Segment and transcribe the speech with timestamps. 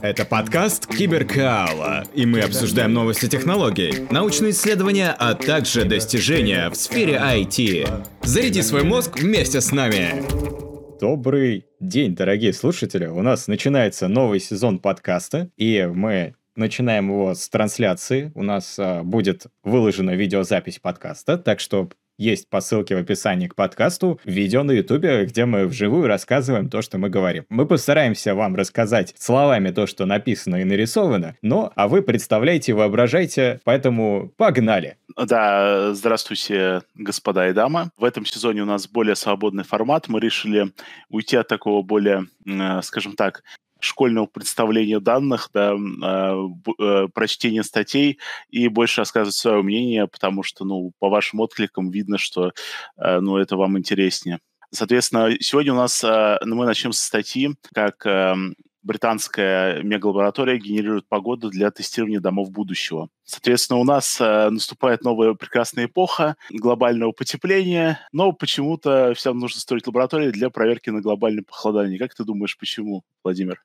[0.00, 7.16] Это подкаст Киберкаала, и мы обсуждаем новости технологий, научные исследования, а также достижения в сфере
[7.16, 7.86] IT.
[8.22, 10.24] Заряди свой мозг вместе с нами.
[10.98, 13.04] Добрый день, дорогие слушатели.
[13.04, 18.32] У нас начинается новый сезон подкаста, и мы начинаем его с трансляции.
[18.34, 23.54] У нас а, будет выложена видеозапись подкаста, так что есть по ссылке в описании к
[23.54, 27.44] подкасту видео на ютубе, где мы вживую рассказываем то, что мы говорим.
[27.48, 33.60] Мы постараемся вам рассказать словами то, что написано и нарисовано, но а вы представляете воображайте,
[33.64, 34.96] поэтому погнали!
[35.16, 37.90] Да, здравствуйте, господа и дамы.
[37.96, 40.08] В этом сезоне у нас более свободный формат.
[40.08, 40.72] Мы решили
[41.08, 42.26] уйти от такого более,
[42.82, 43.42] скажем так,
[43.86, 46.36] школьного представления данных, да, э,
[46.78, 48.18] э, прочтения статей
[48.50, 52.52] и больше рассказывать свое мнение, потому что, ну, по вашим откликам видно, что,
[52.96, 54.40] э, ну, это вам интереснее.
[54.72, 61.50] Соответственно, сегодня у нас ну, мы начнем со статьи, как эм, британская мегалаборатория генерирует погоду
[61.50, 63.08] для тестирования домов будущего.
[63.24, 69.86] Соответственно, у нас э, наступает новая прекрасная эпоха глобального потепления, но почему-то всем нужно строить
[69.86, 71.98] лаборатории для проверки на глобальное похолодание.
[71.98, 73.62] Как ты думаешь, почему, Владимир?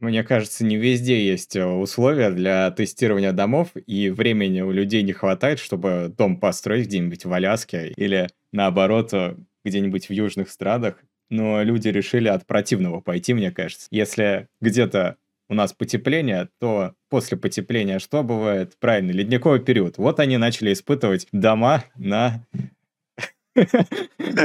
[0.00, 5.12] Мне кажется, не везде есть э, условия для тестирования домов, и времени у людей не
[5.12, 11.02] хватает, чтобы дом построить где-нибудь в Аляске или, наоборот, э, где-нибудь в южных странах
[11.34, 13.88] но люди решили от противного пойти, мне кажется.
[13.90, 15.16] Если где-то
[15.48, 18.74] у нас потепление, то после потепления что бывает?
[18.78, 19.98] Правильно, ледниковый период.
[19.98, 22.44] Вот они начали испытывать дома на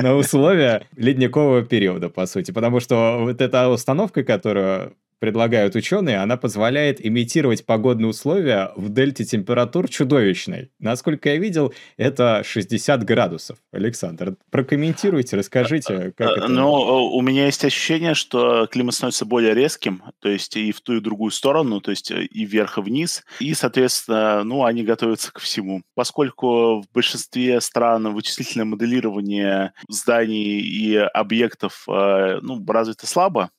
[0.02, 2.52] на условия ледникового периода, по сути.
[2.52, 9.26] Потому что вот эта установка, которую предлагают ученые, она позволяет имитировать погодные условия в дельте
[9.26, 10.72] температур чудовищной.
[10.80, 13.58] Насколько я видел, это 60 градусов.
[13.72, 16.48] Александр, прокомментируйте, расскажите, как это...
[16.48, 20.94] Ну, у меня есть ощущение, что климат становится более резким, то есть и в ту,
[20.94, 25.32] и в другую сторону, то есть и вверх, и вниз, и, соответственно, ну, они готовятся
[25.32, 25.84] ко всему.
[25.96, 33.52] Поскольку в большинстве стран вычислительное моделирование зданий и объектов э, ну, развито слабо,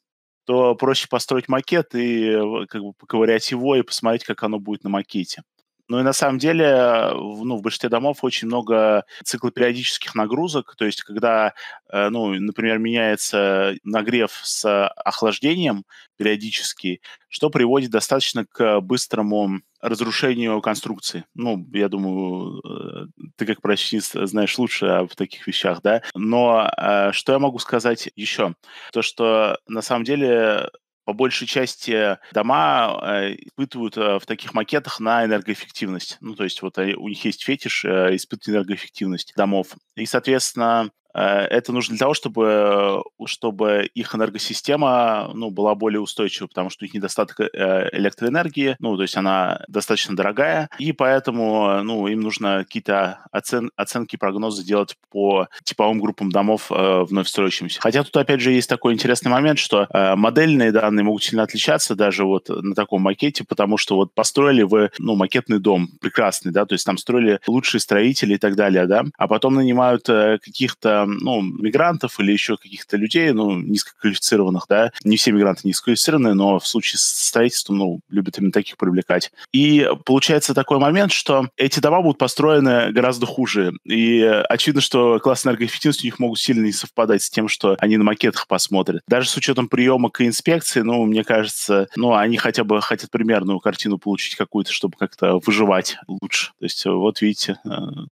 [0.51, 4.83] то проще построить макет и э, как бы поковырять его и посмотреть, как оно будет
[4.83, 5.45] на макете.
[5.87, 11.03] Ну и на самом деле ну, в большинстве домов очень много циклопериодических нагрузок, то есть
[11.03, 11.55] когда,
[11.89, 15.85] э, ну, например, меняется нагрев с охлаждением
[16.17, 21.25] периодически, что приводит достаточно к быстрому разрушению конструкции.
[21.35, 26.03] Ну, я думаю, э, ты как прочнист знаешь лучше в таких вещах, да.
[26.15, 28.55] Но э, что я могу сказать еще?
[28.93, 30.71] То, что на самом деле
[31.05, 36.19] по большей части дома э, испытывают в таких макетах на энергоэффективность.
[36.21, 39.75] Ну, то есть вот у них есть фетиш испытывать энергоэффективность домов.
[39.97, 46.71] И, соответственно, это нужно для того, чтобы, чтобы их энергосистема ну, была более устойчивой, потому
[46.71, 52.07] что у них недостаток э, электроэнергии, ну, то есть она достаточно дорогая, и поэтому ну,
[52.07, 57.81] им нужно какие-то оцен, оценки, прогнозы делать по типовым группам домов э, вновь строящимся.
[57.81, 61.95] Хотя тут, опять же, есть такой интересный момент, что э, модельные данные могут сильно отличаться
[61.95, 66.67] даже вот на таком макете, потому что вот построили вы, ну, макетный дом прекрасный, да,
[66.67, 71.00] то есть там строили лучшие строители и так далее, да, а потом нанимают э, каких-то
[71.07, 74.93] ну, мигрантов или еще каких-то людей, ну, низкоквалифицированных, да.
[75.05, 79.33] Не все мигранты низкоквалифицированные, но в случае с строительством, ну, любят именно таких привлекать.
[79.53, 83.73] И получается такой момент, что эти дома будут построены гораздо хуже.
[83.85, 87.97] И очевидно, что класс энергоэффективности у них могут сильно не совпадать с тем, что они
[87.97, 89.03] на макетах посмотрят.
[89.09, 93.61] Даже с учетом приемок и инспекции, ну, мне кажется, ну, они хотя бы хотят примерную
[93.61, 96.53] картину получить какую-то, чтобы как-то выживать лучше.
[96.59, 97.71] То есть вот видите, э,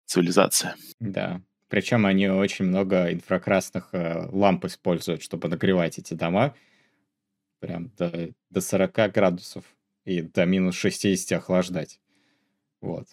[0.06, 0.76] цивилизация.
[1.00, 1.42] Да,
[1.74, 6.54] причем они очень много инфракрасных э, ламп используют, чтобы нагревать эти дома.
[7.62, 9.64] Прям до, до 40 градусов
[10.06, 12.00] и до минус 60 охлаждать.
[12.80, 13.08] Вот.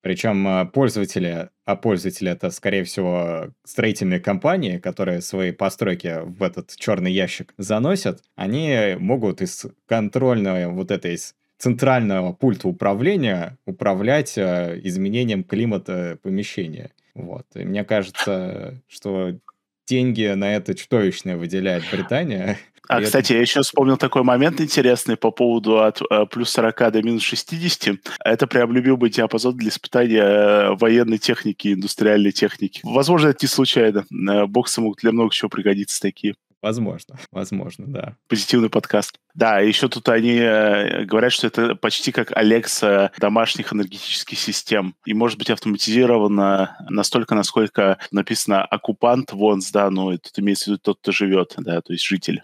[0.00, 6.72] Причем э, пользователи, а пользователи это, скорее всего, строительные компании, которые свои постройки в этот
[6.76, 14.80] черный ящик заносят, они могут из контрольного вот этой из центрального пульта управления управлять э,
[14.84, 16.92] изменением климата помещения.
[17.14, 17.46] Вот.
[17.54, 19.38] И мне кажется, что
[19.86, 22.58] деньги на это чудовищное выделяет Британия.
[22.86, 23.34] А, и кстати, это...
[23.36, 27.96] я еще вспомнил такой момент интересный по поводу от э, плюс 40 до минус 60.
[28.22, 32.82] Это прям любимый диапазон для испытания э, военной техники, индустриальной техники.
[32.82, 34.04] Возможно, это не случайно.
[34.12, 36.34] Э, боксы могут для много чего пригодиться такие.
[36.60, 38.16] Возможно, возможно, да.
[38.28, 39.18] Позитивный подкаст.
[39.34, 44.94] Да, еще тут они э, говорят, что это почти как Alexa домашних энергетических систем.
[45.04, 50.78] И может быть автоматизировано настолько, насколько написано оккупант вонс, да, ну, тут имеется в виду
[50.78, 52.42] тот, кто живет, да, то есть житель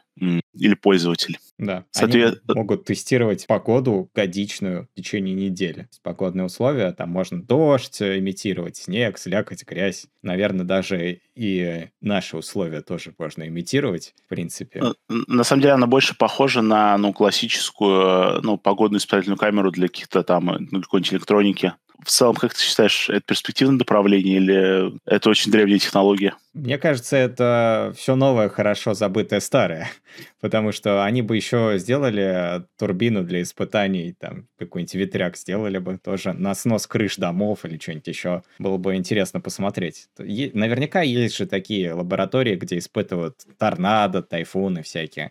[0.54, 1.38] или пользователь.
[1.56, 2.42] Да, Соответ...
[2.46, 5.88] они могут тестировать погоду годичную в течение недели.
[6.02, 10.06] Погодные условия, там можно дождь имитировать, снег, слякоть, грязь.
[10.22, 14.80] Наверное, даже и наши условия тоже можно имитировать, в принципе.
[14.80, 19.70] Э, на самом деле она больше похожа на ну, классическую э, ну, погодную испытательную камеру
[19.70, 21.74] для каких-то там, э, ну, какой-нибудь электроники
[22.04, 26.34] в целом, как ты считаешь, это перспективное направление или это очень древняя технология?
[26.52, 29.88] Мне кажется, это все новое, хорошо забытое старое,
[30.40, 36.32] потому что они бы еще сделали турбину для испытаний, там какой-нибудь ветряк сделали бы тоже
[36.32, 38.42] на снос крыш домов или что-нибудь еще.
[38.58, 40.08] Было бы интересно посмотреть.
[40.18, 45.30] Наверняка есть же такие лаборатории, где испытывают торнадо, тайфуны всякие.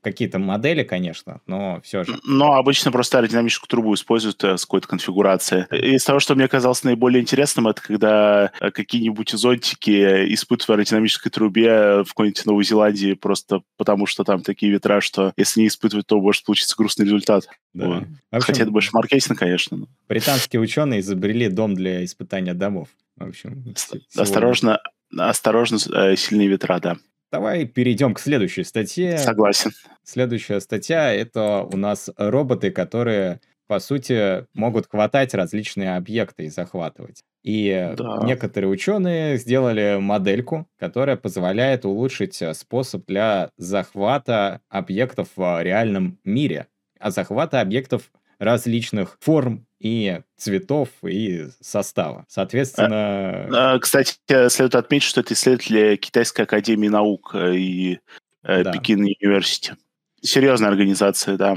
[0.00, 2.16] Какие-то модели, конечно, но все же.
[2.24, 5.64] Но обычно просто аэродинамическую трубу используют э, с какой-то конфигурацией.
[5.94, 10.70] Из того, что мне казалось наиболее интересным, это когда э, какие-нибудь зонтики испытывают испытывают в
[10.72, 15.68] аэродинамической трубе в какой-нибудь Новой Зеландии просто потому, что там такие ветра, что если не
[15.68, 17.48] испытывать, то может получиться грустный результат.
[17.72, 17.86] Да.
[17.86, 18.04] Вот.
[18.30, 19.76] общем, Хотя это больше маркетинг, конечно.
[19.76, 19.86] Но...
[20.08, 22.88] Британские ученые изобрели дом для испытания домов.
[23.16, 23.74] В общем,
[24.16, 24.80] осторожно,
[25.16, 26.96] осторожно, э, сильные ветра, да.
[27.30, 29.16] Давай перейдем к следующей статье.
[29.16, 29.70] Согласен.
[30.04, 37.22] Следующая статья— это у нас роботы, которые по сути, могут хватать различные объекты и захватывать.
[37.42, 38.20] И да.
[38.22, 46.68] некоторые ученые сделали модельку, которая позволяет улучшить э, способ для захвата объектов в реальном мире,
[47.00, 52.24] а захвата объектов различных форм и цветов и состава.
[52.28, 53.74] Соответственно...
[53.74, 54.14] А, кстати,
[54.48, 58.00] следует отметить, что это исследователи Китайской академии наук э, и
[58.44, 58.72] э, да.
[58.72, 59.78] Пекин университет.
[60.20, 61.56] Серьезная организация, да.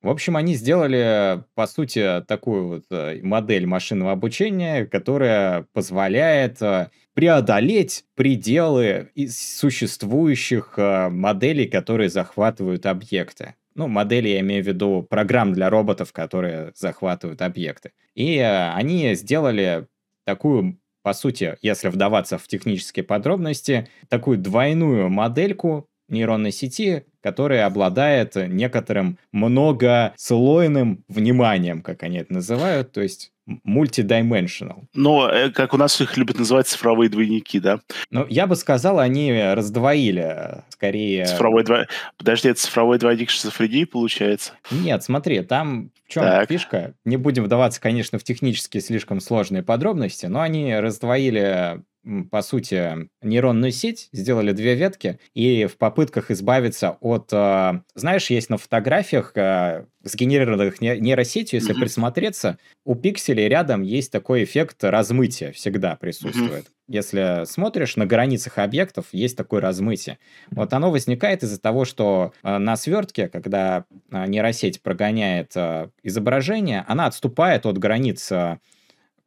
[0.00, 6.90] В общем, они сделали, по сути, такую вот э, модель машинного обучения, которая позволяет э,
[7.14, 13.56] преодолеть пределы из существующих э, моделей, которые захватывают объекты.
[13.74, 17.90] Ну, модели я имею в виду программ для роботов, которые захватывают объекты.
[18.14, 19.88] И они сделали
[20.24, 28.36] такую по сути, если вдаваться в технические подробности, такую двойную модельку нейронной сети, которая обладает
[28.36, 33.32] некоторым многослойным вниманием, как они это называют, то есть
[33.66, 34.84] multidimensional.
[34.94, 37.80] Но, э, как у нас их любят называть цифровые двойники, да?
[38.10, 41.24] Ну, я бы сказал, они раздвоили, скорее...
[41.24, 41.86] Цифровой дво...
[42.16, 44.52] Подожди, это цифровой двойник шизофрении получается?
[44.70, 46.48] Нет, смотри, там в чем так.
[46.48, 46.94] фишка?
[47.04, 51.82] Не будем вдаваться, конечно, в технически слишком сложные подробности, но они раздвоили
[52.30, 57.30] по сути, нейронную сеть, сделали две ветки, и в попытках избавиться от...
[57.32, 61.80] Э, знаешь, есть на фотографиях, э, сгенерированных нейросетью, если mm-hmm.
[61.80, 66.64] присмотреться, у пикселей рядом есть такой эффект размытия, всегда присутствует.
[66.66, 66.72] Mm-hmm.
[66.88, 70.18] Если смотришь на границах объектов, есть такое размытие.
[70.50, 75.54] Вот оно возникает из-за того, что э, на свертке, когда нейросеть прогоняет
[76.02, 78.32] изображение, она отступает от границ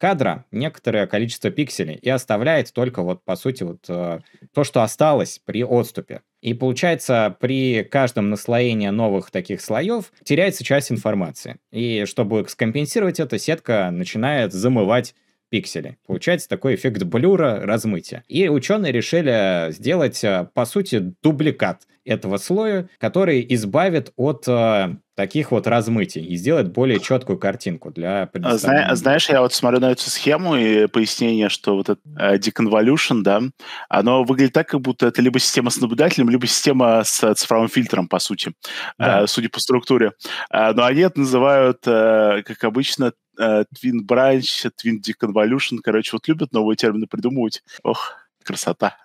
[0.02, 4.22] кадра некоторое количество пикселей и оставляет только вот, по сути, вот э,
[4.52, 6.22] то, что осталось при отступе.
[6.42, 11.58] И получается, при каждом наслоении новых таких слоев теряется часть информации.
[11.72, 15.14] И чтобы скомпенсировать это, сетка начинает замывать
[15.52, 15.98] пиксели.
[16.08, 18.24] Получается такой эффект блюра, размытия.
[18.28, 25.52] И ученые решили сделать, э, по сути, дубликат этого слоя, который избавит от э, таких
[25.52, 30.10] вот размытий и сделает более четкую картинку для Зна- Знаешь, я вот смотрю на эту
[30.10, 33.42] схему и пояснение, что вот это э, deconvolution, да,
[33.88, 38.08] оно выглядит так, как будто это либо система с наблюдателем, либо система с цифровым фильтром,
[38.08, 38.54] по сути,
[38.98, 39.22] да.
[39.22, 40.14] э, судя по структуре.
[40.52, 45.80] Э, но они это называют, э, как обычно, э, Twin Branch, Twin Deconvolution.
[45.84, 47.64] Короче, вот любят новые термины придумывать.
[47.84, 48.98] Ох, красота.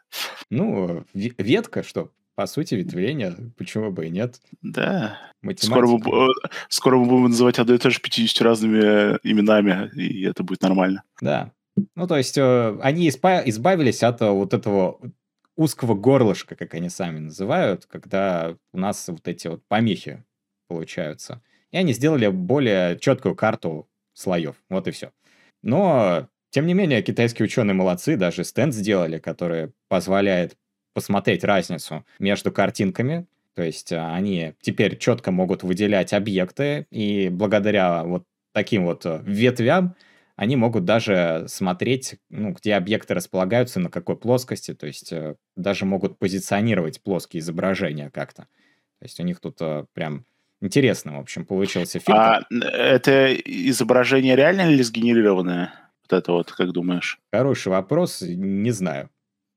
[0.50, 4.40] Ну, ветка, что по сути, ветвление, почему бы и нет?
[4.61, 5.19] Да.
[5.57, 6.35] Скоро мы,
[6.69, 11.02] скоро мы будем называть одно и то же 50 разными именами, и это будет нормально.
[11.23, 11.52] Да.
[11.95, 15.00] Ну, то есть э, они избавились от э, вот этого
[15.57, 20.23] узкого горлышка, как они сами называют, когда у нас вот эти вот помехи
[20.69, 21.43] получаются.
[21.71, 24.56] И они сделали более четкую карту слоев.
[24.68, 25.12] Вот и все.
[25.62, 30.56] Но, тем не менее, китайские ученые молодцы, даже стенд сделали, который позволяет
[30.94, 33.26] посмотреть разницу между картинками.
[33.54, 39.23] То есть а, они теперь четко могут выделять объекты, и благодаря вот таким вот э,
[39.25, 39.94] ветвям
[40.37, 45.87] они могут даже смотреть, ну, где объекты располагаются, на какой плоскости, то есть э, даже
[45.87, 48.42] могут позиционировать плоские изображения как-то.
[48.99, 50.26] То есть у них тут э, прям
[50.60, 52.12] интересно, в общем, получился фильтр.
[52.12, 55.72] А это изображение реально или сгенерированное?
[56.02, 57.18] Вот это вот, как думаешь?
[57.32, 59.10] Хороший вопрос, не знаю.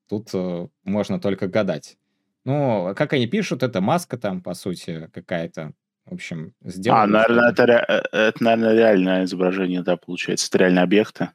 [0.10, 1.98] Тут э, можно только гадать.
[2.46, 5.74] Ну, как они пишут, это маска там, по сути, какая-то.
[6.06, 7.04] В общем, сделано.
[7.04, 10.48] А, наверное, это, э, это, наверное, реальное изображение, да, получается.
[10.48, 11.30] Это реальные объекты.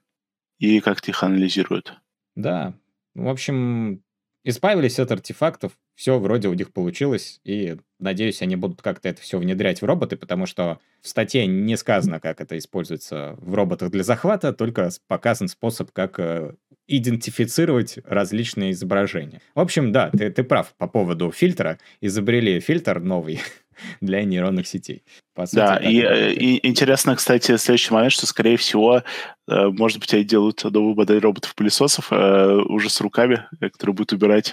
[0.59, 1.95] И как-то их анализируют.
[2.35, 2.75] Да.
[3.15, 4.03] В общем,
[4.45, 9.39] избавились от артефактов, все вроде у них получилось, и надеюсь, они будут как-то это все
[9.39, 14.05] внедрять в роботы, потому что в статье не сказано, как это используется в роботах для
[14.05, 16.55] захвата, только показан способ, как э,
[16.87, 19.41] идентифицировать различные изображения.
[19.55, 21.79] В общем, да, ты, ты прав по поводу фильтра.
[22.01, 23.41] Изобрели фильтр новый,
[24.01, 25.03] для нейронных сетей.
[25.37, 29.03] Сути, да, и, э, и интересно, кстати, следующий момент, что, скорее всего,
[29.49, 34.53] э, может быть, они делают новую модель роботов-пылесосов э, уже с руками, которые будут убирать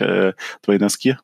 [0.62, 1.18] твои носки.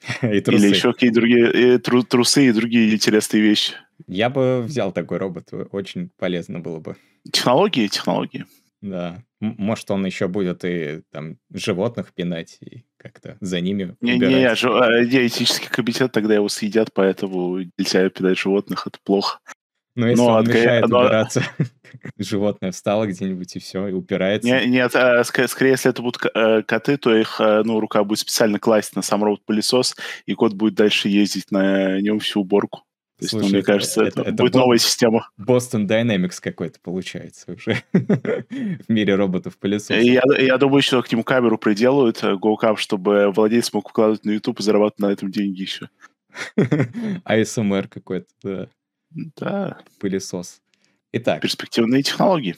[0.22, 0.64] И трусы.
[0.64, 3.72] Или еще какие-то другие и тру, трусы и другие интересные вещи.
[4.06, 6.96] Я бы взял такой робот, очень полезно было бы.
[7.32, 8.46] Технологии, технологии.
[8.80, 9.22] Да.
[9.40, 14.34] Может, он еще будет и там животных пинать и как-то за ними не, убирать.
[14.34, 14.72] Не, не, жив...
[15.26, 19.38] этический комитет, тогда его съедят, поэтому нельзя пинать животных, это плохо.
[19.96, 21.00] Ну, если Но он мешает но...
[21.00, 21.42] убираться,
[22.18, 24.46] животное встало где-нибудь и все, и упирается.
[24.46, 28.18] Не, нет, а, скорее, если это будут э, коты, то их э, ну, рука будет
[28.18, 29.96] специально класть на сам робот-пылесос,
[30.26, 32.85] и кот будет дальше ездить на нем всю уборку.
[33.18, 35.30] То есть, ну, Слушай, ну, мне кажется, это, это, это будет Бо- новая система.
[35.40, 40.02] Boston Dynamics какой-то получается уже в мире роботов-пылесосов.
[40.02, 44.32] Я, я думаю, что к нему камеру приделают, э, GoCam, чтобы владелец мог укладывать на
[44.32, 45.88] YouTube и зарабатывать на этом деньги еще.
[46.58, 48.68] ASMR какой-то, да.
[49.36, 49.78] Да.
[49.98, 50.60] Пылесос.
[51.12, 51.40] Итак.
[51.40, 52.56] Перспективные технологии.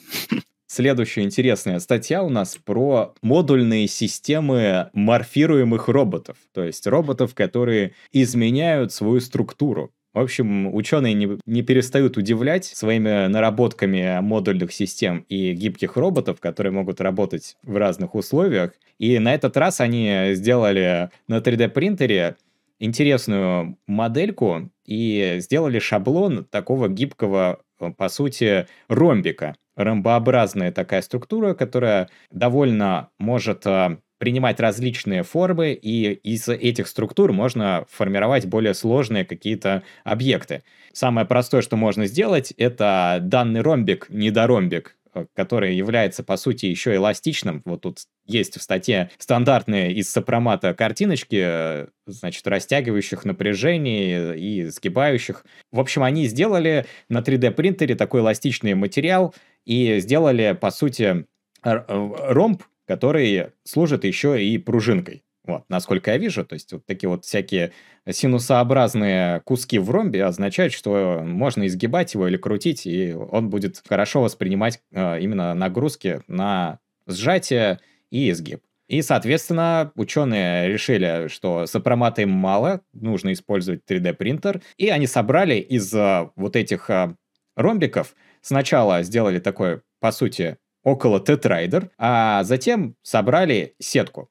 [0.67, 6.37] Следующая интересная статья у нас про модульные системы морфируемых роботов.
[6.53, 9.91] То есть роботов, которые изменяют свою структуру.
[10.13, 16.73] В общем, ученые не, не перестают удивлять своими наработками модульных систем и гибких роботов, которые
[16.73, 18.73] могут работать в разных условиях.
[18.97, 22.37] И на этот раз они сделали на 3D-принтере
[22.79, 27.61] интересную модельку и сделали шаблон такого гибкого,
[27.97, 29.55] по сути, ромбика.
[29.75, 37.85] Ромбообразная такая структура, которая довольно может а, принимать различные формы, и из этих структур можно
[37.89, 40.63] формировать более сложные какие-то объекты.
[40.93, 46.95] Самое простое, что можно сделать, это данный ромбик, недоромбик, э, который является, по сути, еще
[46.95, 47.61] эластичным.
[47.63, 55.45] Вот тут есть в статье стандартные из сопромата картиночки, э, значит, растягивающих напряжение и сгибающих.
[55.71, 59.33] В общем, они сделали на 3D-принтере такой эластичный материал
[59.65, 61.25] и сделали, по сути,
[61.63, 65.21] ромб, который служит еще и пружинкой.
[65.45, 67.71] Вот, насколько я вижу, то есть вот такие вот всякие
[68.09, 74.23] синусообразные куски в ромбе означают, что можно изгибать его или крутить, и он будет хорошо
[74.23, 77.79] воспринимать э, именно нагрузки на сжатие
[78.09, 78.61] и изгиб.
[78.87, 85.93] И, соответственно, ученые решили, что сопромата им мало, нужно использовать 3D-принтер, и они собрали из
[85.93, 87.13] э, вот этих э,
[87.55, 94.29] ромбиков, сначала сделали такой, по сути, около тетрайдер, а затем собрали сетку.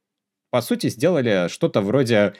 [0.51, 2.35] По сути, сделали что-то вроде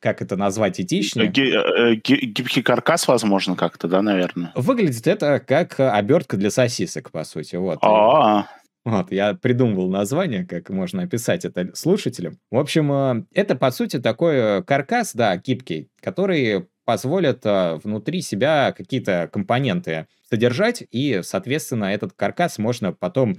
[0.00, 1.28] как это назвать этичнее.
[1.28, 4.50] Э, гибкий каркас, возможно, как-то, да, наверное?
[4.56, 7.54] Выглядит это как обертка для сосисок, по сути.
[7.54, 7.78] Вот.
[7.82, 8.48] А-а-а.
[8.84, 12.38] Вот, я придумывал название, как можно описать это слушателям.
[12.50, 18.72] В общем, э, это, по сути, такой каркас, да, гибкий, который позволит э, внутри себя
[18.72, 23.36] какие-то компоненты содержать, и, соответственно, этот каркас можно потом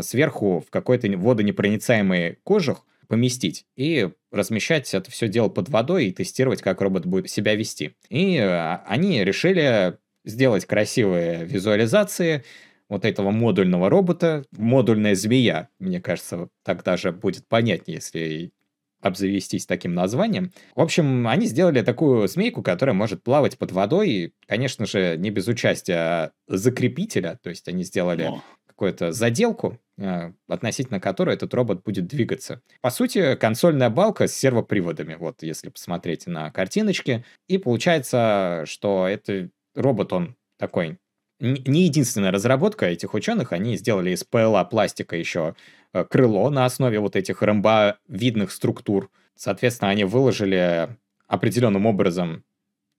[0.00, 6.62] сверху в какой-то водонепроницаемый кожух поместить и размещать это все дело под водой и тестировать,
[6.62, 7.94] как робот будет себя вести.
[8.08, 12.44] И э, они решили сделать красивые визуализации
[12.88, 14.44] вот этого модульного робота.
[14.52, 18.52] Модульная змея, мне кажется, так даже будет понятнее, если
[19.06, 20.52] обзавестись таким названием.
[20.74, 25.30] В общем, они сделали такую змейку, которая может плавать под водой, и, конечно же, не
[25.30, 28.30] без участия закрепителя, то есть они сделали
[28.66, 32.60] какую-то заделку, э, относительно которой этот робот будет двигаться.
[32.82, 37.24] По сути, консольная балка с сервоприводами, вот если посмотреть на картиночки.
[37.48, 40.98] И получается, что это робот, он такой
[41.40, 45.54] не единственная разработка этих ученых, они сделали из ПЛА пластика еще
[45.92, 49.10] э, крыло на основе вот этих ромбовидных структур.
[49.34, 50.96] Соответственно, они выложили
[51.28, 52.44] определенным образом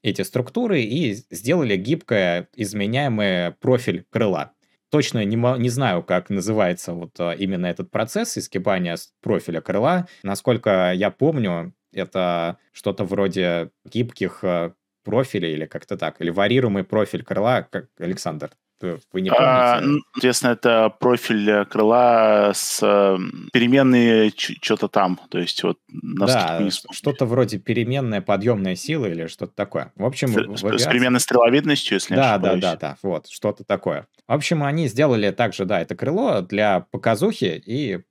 [0.03, 4.53] эти структуры и сделали гибкое изменяемый профиль крыла.
[4.89, 10.08] Точно не, не знаю, как называется вот а, именно этот процесс изгибания профиля крыла.
[10.24, 14.74] Насколько я помню, это что-то вроде гибких а,
[15.08, 18.50] профиля или как-то так, или варьируемый профиль крыла, как Александр.
[18.82, 20.02] Вы не а, помните?
[20.04, 23.18] А, соответственно, это профиль крыла с э,
[23.52, 26.62] переменной что-то там, то есть вот да,
[26.92, 29.92] что-то вроде переменная подъемная сила или что-то такое.
[29.96, 30.78] В общем, с, авиации...
[30.78, 34.06] с переменной стреловидностью, если да, да, да, да, вот что-то такое.
[34.28, 38.02] В общем, они сделали также, да, это крыло для показухи и,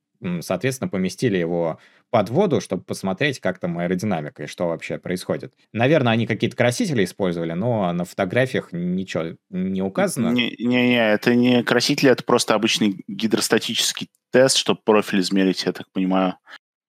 [0.41, 1.79] соответственно, поместили его
[2.17, 5.53] под воду, чтобы посмотреть, как там аэродинамика и что вообще происходит.
[5.75, 10.31] Наверное, они какие-то красители использовали, но на фотографиях ничего не указано.
[10.31, 16.39] Не-не, это не красители, это просто обычный гидростатический тест, чтобы профиль измерить, я так понимаю,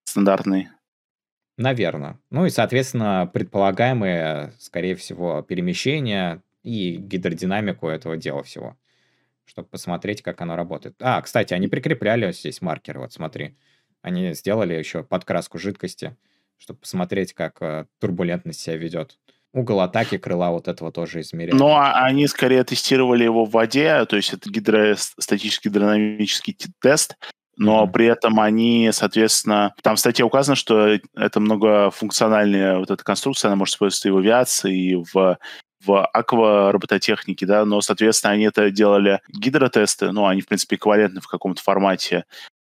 [0.05, 0.69] стандартный.
[1.57, 2.17] Наверное.
[2.31, 8.77] Ну и, соответственно, предполагаемые, скорее всего, перемещения и гидродинамику этого дела всего,
[9.43, 10.95] чтобы посмотреть, как оно работает.
[11.01, 13.57] А, кстати, они прикрепляли здесь маркер, вот смотри.
[14.07, 16.15] Они сделали еще подкраску жидкости,
[16.57, 19.17] чтобы посмотреть, как э, турбулентность себя ведет.
[19.51, 21.59] Угол атаки крыла вот этого тоже измеряют.
[21.59, 27.17] Ну, а они скорее тестировали его в воде, то есть это гидростатический гидродинамический тест,
[27.57, 27.91] но mm-hmm.
[27.91, 33.57] при этом они, соответственно, там в статье указано, что это многофункциональная вот эта конструкция, она
[33.57, 35.37] может использоваться и в авиации, и в
[35.85, 41.27] в акваробототехнике, да, но, соответственно, они это делали гидротесты, ну, они, в принципе, эквивалентны в
[41.27, 42.25] каком-то формате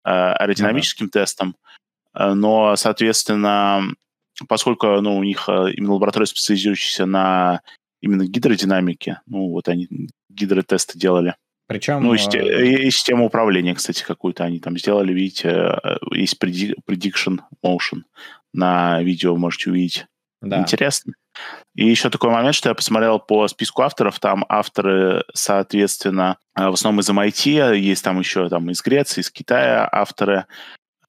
[0.07, 1.11] аэродинамическим mm-hmm.
[1.11, 1.57] тестом,
[2.15, 3.83] э, но, соответственно,
[4.49, 7.61] поскольку ну, у них э, именно лаборатория, специализирующаяся на
[8.01, 9.89] именно гидродинамике, ну, вот они
[10.29, 11.35] гидротесты делали.
[11.67, 12.03] Причем...
[12.03, 15.79] Ну, и, и систему управления, кстати, какую-то они там сделали, видите,
[16.13, 18.03] есть prediction motion
[18.53, 20.07] на видео, можете увидеть.
[20.41, 20.61] Да.
[20.61, 21.15] Интересно.
[21.75, 26.73] И еще такой момент, что я посмотрел по списку авторов, там авторы, соответственно, э, в
[26.73, 30.47] основном из MIT, есть там еще там из Греции, из Китая авторы.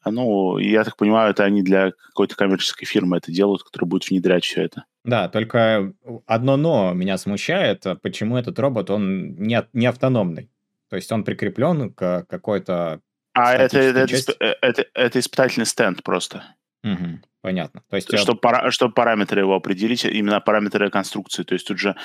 [0.05, 4.43] Ну, я так понимаю, это они для какой-то коммерческой фирмы это делают, которая будет внедрять
[4.43, 4.85] все это.
[5.03, 5.93] Да, только
[6.25, 10.51] одно но меня смущает, а почему этот робот, он не, не автономный.
[10.89, 13.01] То есть он прикреплен к какой-то...
[13.33, 16.43] А это, это, это, это, это испытательный стенд просто.
[16.83, 17.83] Угу, понятно.
[17.89, 21.43] То есть, чтобы, пара, чтобы параметры его определить, именно параметры конструкции.
[21.43, 21.95] То есть тут же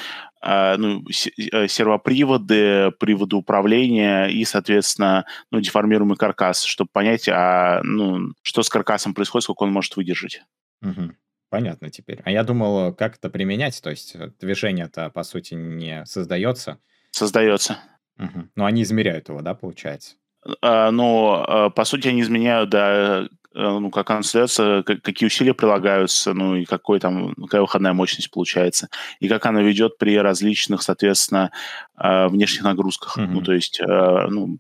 [0.43, 1.05] э, ну,
[1.53, 8.69] э, сервоприводы, приводы управления и, соответственно, ну, деформируемый каркас, чтобы понять, а, ну, что с
[8.69, 10.43] каркасом происходит, сколько он может выдержать.
[10.83, 11.13] Угу.
[11.51, 12.21] Понятно теперь.
[12.25, 16.79] А я думал, как это применять, то есть э, движение-то, по сути, не создается.
[17.11, 17.79] Создается.
[18.19, 18.49] Угу.
[18.57, 20.17] Но они измеряют его, да, получается?
[20.61, 26.33] А, но, по сути, они изменяют, да, Э, ну, как она создается, какие усилия прилагаются,
[26.35, 28.89] ну, и какой там, какая выходная мощность получается,
[29.21, 31.51] и как она ведет при различных, соответственно,
[31.99, 33.19] э, внешних нагрузках.
[33.19, 33.27] Mm-hmm.
[33.27, 34.59] Ну, то есть, э, ну,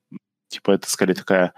[0.48, 1.54] типа, это скорее такая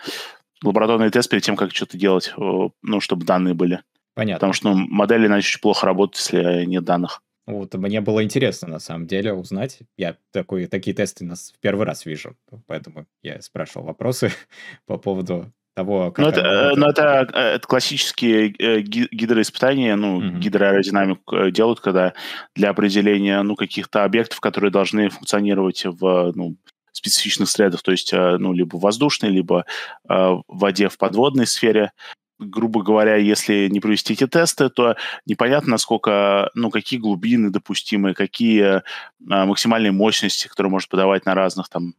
[0.63, 3.83] лабораторный тест перед тем, как что-то делать, ну, чтобы данные были.
[4.15, 4.37] Понятно.
[4.37, 7.21] Потому что ну, модели иначе очень плохо работают, если нет данных.
[7.47, 9.81] Вот, мне было интересно, на самом деле, узнать.
[9.99, 14.33] Я такой, такие тесты нас в первый раз вижу, поэтому я спрашивал вопросы
[14.87, 16.25] по поводу того, как...
[16.25, 20.39] Ну, это, э, ну, это, э, это классические э, гидроиспытания, ну, mm-hmm.
[20.39, 22.15] гидроаэродинамику делают, когда
[22.55, 26.57] для определения, ну, каких-то объектов, которые должны функционировать в, ну,
[26.93, 29.67] специфичных средах, то есть, ну, либо воздушной, либо
[30.05, 31.91] в воде в подводной сфере,
[32.39, 34.95] грубо говоря, если не провести эти тесты, то
[35.27, 38.83] непонятно, насколько, ну, какие глубины допустимы, какие
[39.19, 41.95] максимальные мощности, которые может подавать на разных там,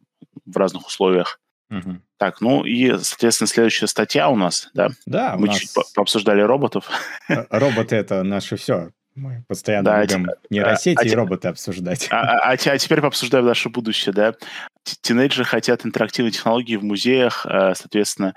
[0.45, 1.41] в разных условиях.
[1.69, 1.99] Угу.
[2.17, 4.89] Так, ну и, соответственно, следующая статья у нас, да?
[5.05, 5.57] Да, Мы нас...
[5.57, 6.89] чуть пообсуждали роботов.
[7.27, 8.91] Роботы— это наше все.
[9.15, 12.07] Мы постоянно да, будем а, нейросети а, и роботы обсуждать.
[12.11, 14.35] А, а, а, а теперь пообсуждаем наше будущее, да?
[15.01, 18.35] Тинейджеры хотят интерактивной технологии в музеях, э, соответственно,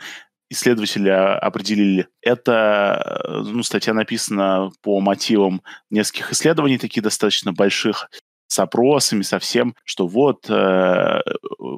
[0.51, 2.07] исследователи определили.
[2.23, 8.09] Это, э, ну, статья написана по мотивам нескольких исследований, таких достаточно больших,
[8.49, 11.21] с опросами, со всем, что вот э,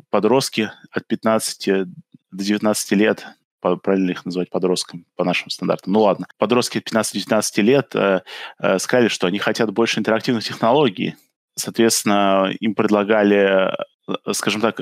[0.08, 1.88] подростки от 15
[2.30, 3.26] до 19 лет,
[3.60, 8.22] правильно их называть подростками по нашим стандартам, ну ладно, подростки от 15-19 лет э,
[8.58, 11.16] э, сказали, что они хотят больше интерактивных технологий.
[11.56, 13.72] Соответственно, им предлагали
[14.08, 14.80] э, скажем так,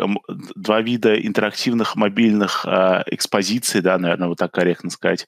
[0.55, 5.27] два вида интерактивных мобильных э, экспозиций, да, наверное, вот так корректно сказать.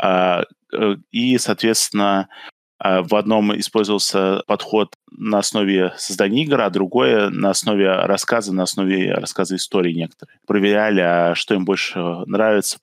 [0.00, 0.42] Э,
[0.72, 2.28] э, и, соответственно, а,
[2.78, 9.14] в одном использовался подход на основе создания игр, а другое на основе рассказа, на основе
[9.14, 10.38] рассказа истории некоторые.
[10.46, 12.78] Проверяли, а что им больше нравится,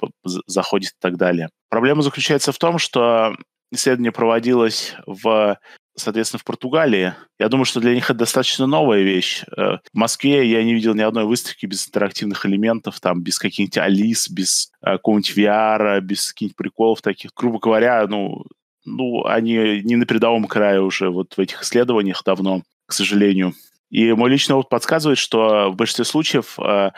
[0.48, 1.50] заходит и так далее.
[1.70, 3.36] Проблема заключается в том, что
[3.72, 5.58] исследование проводилось в
[5.96, 7.14] соответственно, в Португалии.
[7.40, 9.44] Я думаю, что для них это достаточно новая вещь.
[9.56, 13.78] Э, в Москве я не видел ни одной выставки без интерактивных элементов, там, без каких-нибудь
[13.78, 17.32] Алис, без э, какого-нибудь VR, без каких-нибудь приколов таких.
[17.36, 18.44] Грубо говоря, ну,
[18.86, 23.54] ну, они не на передовом крае уже вот в этих исследованиях давно, к сожалению.
[23.90, 26.92] И мой личный опыт подсказывает, что в большинстве случаев э,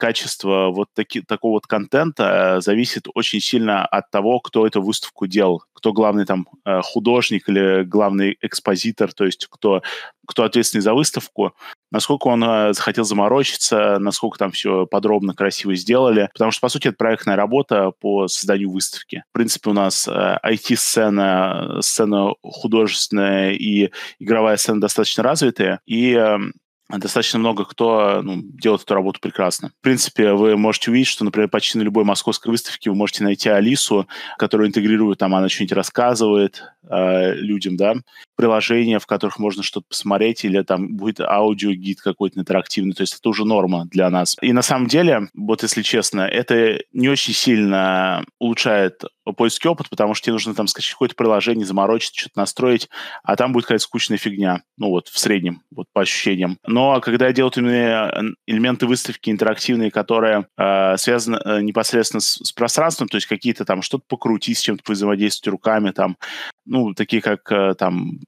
[0.00, 5.26] качество вот таки, такого вот контента э, зависит очень сильно от того, кто эту выставку
[5.26, 9.82] делал, кто главный там э, художник или главный экспозитор, то есть кто,
[10.26, 11.54] кто ответственный за выставку,
[11.92, 16.88] насколько он э, захотел заморочиться, насколько там все подробно, красиво сделали, потому что, по сути,
[16.88, 19.22] это проектная работа по созданию выставки.
[19.30, 26.54] В принципе, у нас IT-сцена, сцена художественная и игровая сцена достаточно развитые, и эм,
[26.98, 29.72] достаточно много кто ну, делает эту работу прекрасно.
[29.80, 33.48] В принципе, вы можете увидеть, что, например, почти на любой московской выставке вы можете найти
[33.48, 34.06] Алису,
[34.38, 37.94] которую интегрирует, там она что-нибудь рассказывает э, людям, да,
[38.36, 43.28] приложения, в которых можно что-то посмотреть, или там будет аудиогид какой-то интерактивный, то есть это
[43.28, 44.36] уже норма для нас.
[44.40, 50.14] И на самом деле, вот если честно, это не очень сильно улучшает поиски опыт, потому
[50.14, 52.88] что тебе нужно там скачать какое-то приложение, заморочить, что-то настроить,
[53.22, 56.58] а там будет какая-то скучная фигня, ну вот в среднем, вот по ощущениям.
[56.66, 63.08] Но когда делают именно элементы выставки интерактивные, которые э, связаны э, непосредственно с, с пространством,
[63.08, 66.16] то есть какие-то там что-то покрутить, с чем-то взаимодействовать руками, там,
[66.64, 68.20] ну, такие как э, там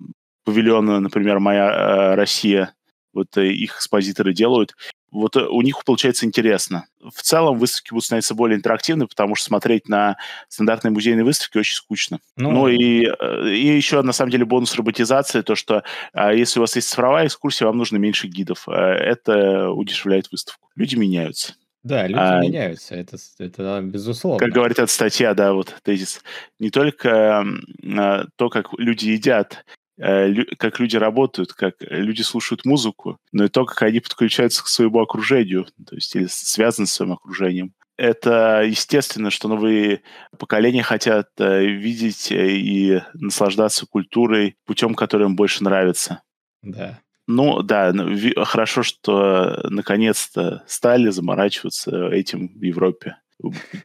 [0.44, 2.74] павильоны, например, «Моя э, Россия»,
[3.12, 4.74] вот э, их экспозиторы делают,
[5.12, 6.86] вот э, у них получается интересно.
[7.00, 10.16] В целом выставки будут становиться более интерактивны, потому что смотреть на
[10.48, 12.18] стандартные музейные выставки очень скучно.
[12.36, 16.58] Ну, ну и, э, и еще, на самом деле, бонус роботизации, то, что а, если
[16.58, 18.66] у вас есть цифровая экскурсия, вам нужно меньше гидов.
[18.68, 20.68] Э, это удешевляет выставку.
[20.74, 21.54] Люди меняются.
[21.82, 24.38] Да, люди а, меняются, это, это безусловно.
[24.38, 26.22] Как говорит эта статья, да, вот тезис.
[26.60, 27.44] Не только
[27.82, 29.64] э, то, как люди едят,
[29.98, 35.00] как люди работают, как люди слушают музыку, но и то, как они подключаются к своему
[35.00, 37.74] окружению, то есть или связаны с своим окружением.
[37.98, 40.02] Это естественно, что новые
[40.38, 46.22] поколения хотят э, видеть э, и наслаждаться культурой путем, который им больше нравится.
[46.62, 47.00] Да.
[47.28, 53.18] Ну да, ну, хорошо, что наконец-то стали заморачиваться этим в Европе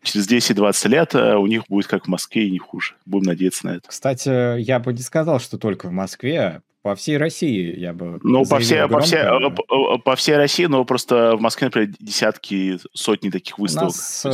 [0.03, 2.95] через 10-20 лет э, у них будет как в Москве и не хуже.
[3.05, 3.89] Будем надеяться на это.
[3.89, 6.61] Кстати, я бы не сказал, что только в Москве.
[6.83, 10.37] По всей России я бы Ну, по всей, по, всей, э, по, э, по всей
[10.37, 13.93] России, но просто в Москве, например, десятки, сотни таких выставок.
[13.93, 14.25] У нас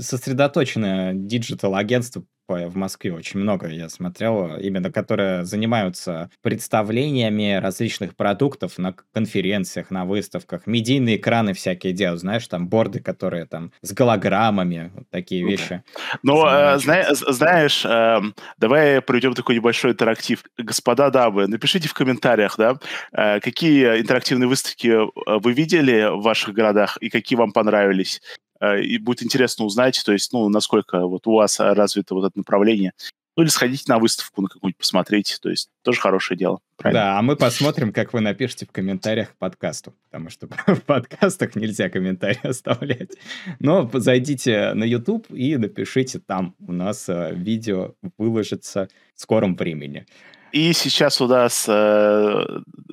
[0.00, 8.94] сосредоточено диджитал-агентство в Москве очень много я смотрел, именно которые занимаются представлениями различных продуктов на
[9.12, 15.04] конференциях, на выставках, медийные экраны всякие делают, знаешь, там борды, которые там с голограммами, вот
[15.10, 15.82] такие вещи.
[16.22, 18.18] Ну, э, зна- знаешь, э,
[18.56, 20.42] давай проведем такой небольшой интерактив.
[20.56, 22.78] Господа дамы, напишите в комментариях, да,
[23.12, 28.20] э, какие интерактивные выставки э, вы видели в ваших городах и какие вам понравились.
[28.60, 32.38] Э, и будет интересно узнать, то есть, ну, насколько вот у вас развито вот это
[32.38, 32.92] направление.
[33.36, 36.58] Ну, или сходить на выставку на какую-нибудь посмотреть, то есть тоже хорошее дело.
[36.76, 37.00] Правильно?
[37.00, 41.54] Да, а мы посмотрим, как вы напишите в комментариях к подкасту, потому что в подкастах
[41.54, 43.12] нельзя комментарии оставлять.
[43.60, 46.56] Но зайдите на YouTube и напишите там.
[46.58, 50.04] У нас э, видео выложится в скором времени.
[50.52, 52.44] И сейчас у нас э,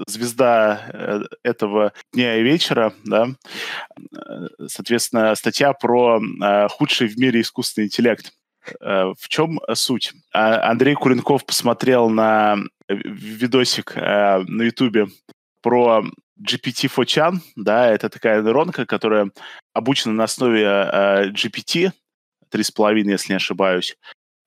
[0.08, 3.30] звезда э, этого дня и вечера, да,
[3.98, 8.32] э, соответственно, статья про э, худший в мире искусственный интеллект.
[8.82, 10.14] Э, в чем суть?
[10.34, 15.08] А, Андрей Куренков посмотрел на видосик э, на Ютубе
[15.62, 16.04] про
[16.42, 19.32] GPT-4chan, да, это такая нейронка, которая
[19.74, 21.92] обучена на основе э, GPT,
[22.52, 23.98] 3,5, если не ошибаюсь,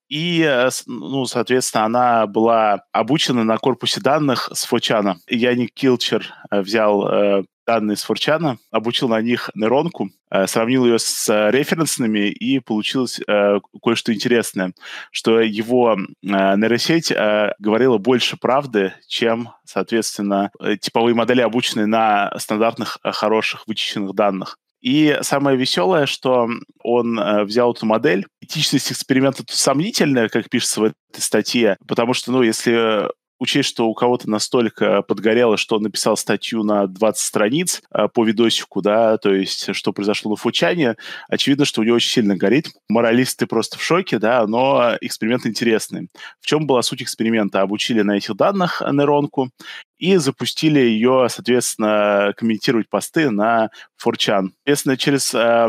[0.08, 5.18] и, э, ну, соответственно, она была обучена на корпусе данных с Фочана.
[5.28, 10.08] Яник Килчер э, взял э, данные с Форчана, обучил на них нейронку,
[10.46, 14.72] сравнил ее с референсными, и получилось кое-что интересное,
[15.10, 17.12] что его нейросеть
[17.58, 24.56] говорила больше правды, чем, соответственно, типовые модели, обученные на стандартных хороших вычищенных данных.
[24.80, 26.48] И самое веселое, что
[26.82, 28.26] он э, взял эту модель.
[28.40, 33.88] Этичность эксперимента тут сомнительная, как пишется в этой статье, потому что, ну, если учесть, что
[33.88, 39.16] у кого-то настолько подгорело, что он написал статью на 20 страниц э, по видосику, да,
[39.18, 40.96] то есть что произошло на Фучане,
[41.28, 42.70] очевидно, что у него очень сильно горит.
[42.88, 46.08] Моралисты просто в шоке, да, но эксперимент интересный.
[46.40, 47.62] В чем была суть эксперимента?
[47.62, 49.50] Обучили на этих данных нейронку
[49.98, 53.70] и запустили ее, соответственно, комментировать посты на
[54.04, 54.50] 4chan.
[54.58, 55.68] Соответственно, через э,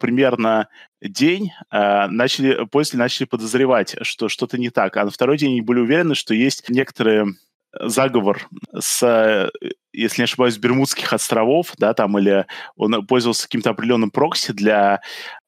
[0.00, 0.68] примерно
[1.00, 5.60] день э, начали, пользователи начали подозревать, что что-то не так, а на второй день они
[5.62, 7.26] были уверены, что есть некоторые
[7.80, 8.48] заговор
[8.78, 9.50] с,
[9.92, 12.46] если не ошибаюсь, Бермудских островов, да, там, или
[12.76, 15.00] он пользовался каким-то определенным прокси для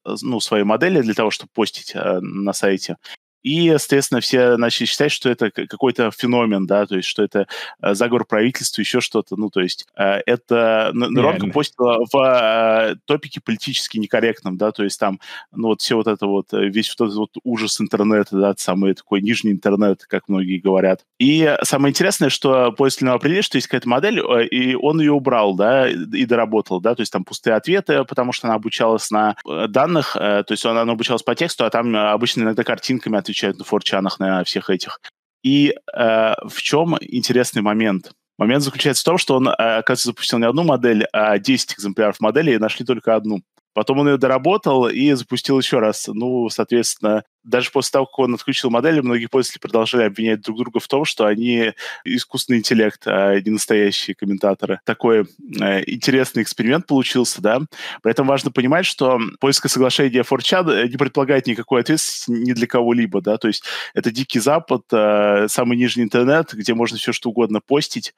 [0.04, 2.96] ну, своей модели, для того, чтобы постить э, на сайте.
[3.44, 7.46] И, соответственно, все начали считать, что это какой-то феномен, да, то есть что это
[7.82, 9.36] э, заговор правительства, еще что-то.
[9.36, 14.98] Ну, то есть э, это Нейронка постила в э, топике политически некорректном, да, то есть
[14.98, 15.20] там,
[15.52, 19.20] ну, вот все вот это вот, весь вот этот вот ужас интернета, да, самый такой
[19.20, 21.04] нижний интернет, как многие говорят.
[21.18, 25.86] И самое интересное, что после определили, что есть какая-то модель, и он ее убрал, да,
[25.90, 29.36] и доработал, да, то есть там пустые ответы, потому что она обучалась на
[29.68, 33.58] данных, то есть она, она обучалась по тексту, а там обычно иногда картинками отвечает отвечают
[33.58, 35.00] на форчанах, на всех этих.
[35.42, 38.12] И э, в чем интересный момент?
[38.38, 42.20] Момент заключается в том, что он, э, оказывается, запустил не одну модель, а 10 экземпляров
[42.20, 43.42] модели, и нашли только одну.
[43.74, 46.08] Потом он ее доработал и запустил еще раз.
[46.08, 50.80] Ну, соответственно, даже после того, как он отключил модели, многие пользователи продолжали обвинять друг друга
[50.80, 51.72] в том, что они
[52.04, 54.80] искусственный интеллект, а не настоящие комментаторы.
[54.84, 55.26] Такой
[55.60, 57.60] э, интересный эксперимент получился, да.
[58.02, 63.20] При этом важно понимать, что поиск соглашения 4 не предполагает никакой ответственности ни для кого-либо,
[63.20, 67.60] да, то есть это дикий запад, э, самый нижний интернет, где можно все что угодно
[67.60, 68.14] постить,